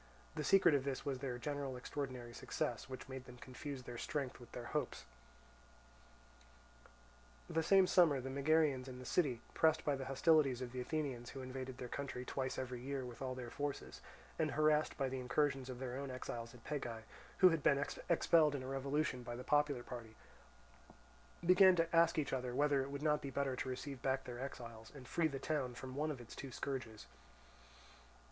The 0.33 0.43
secret 0.43 0.73
of 0.73 0.83
this 0.83 1.05
was 1.05 1.19
their 1.19 1.37
general 1.37 1.77
extraordinary 1.77 2.33
success, 2.33 2.89
which 2.89 3.07
made 3.07 3.25
them 3.25 3.37
confuse 3.37 3.83
their 3.83 3.99
strength 3.99 4.39
with 4.39 4.51
their 4.51 4.65
hopes. 4.73 5.05
The 7.47 7.61
same 7.61 7.85
summer 7.85 8.19
the 8.19 8.31
Megarians 8.31 8.87
in 8.87 8.97
the 8.97 9.05
city, 9.05 9.41
pressed 9.53 9.85
by 9.85 9.95
the 9.95 10.05
hostilities 10.05 10.59
of 10.59 10.71
the 10.71 10.81
Athenians, 10.81 11.29
who 11.29 11.41
invaded 11.43 11.77
their 11.77 11.87
country 11.87 12.25
twice 12.25 12.57
every 12.57 12.81
year 12.81 13.05
with 13.05 13.21
all 13.21 13.35
their 13.35 13.51
forces, 13.51 14.01
and 14.39 14.49
harassed 14.49 14.97
by 14.97 15.07
the 15.07 15.19
incursions 15.19 15.69
of 15.69 15.77
their 15.77 15.95
own 15.97 16.09
exiles 16.09 16.55
at 16.55 16.63
Pegae, 16.63 17.03
who 17.37 17.49
had 17.49 17.61
been 17.61 17.77
expelled 18.09 18.55
in 18.55 18.63
a 18.63 18.67
revolution 18.67 19.21
by 19.21 19.35
the 19.35 19.43
popular 19.43 19.83
party, 19.83 20.15
began 21.45 21.75
to 21.75 21.95
ask 21.95 22.17
each 22.17 22.33
other 22.33 22.55
whether 22.55 22.81
it 22.81 22.89
would 22.89 23.03
not 23.03 23.21
be 23.21 23.29
better 23.29 23.55
to 23.55 23.69
receive 23.69 24.01
back 24.01 24.23
their 24.23 24.39
exiles, 24.39 24.91
and 24.95 25.07
free 25.07 25.27
the 25.27 25.37
town 25.37 25.75
from 25.75 25.93
one 25.93 26.09
of 26.09 26.19
its 26.19 26.35
two 26.35 26.51
scourges. 26.51 27.05